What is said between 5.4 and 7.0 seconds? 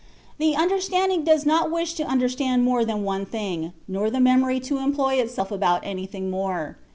about anything more.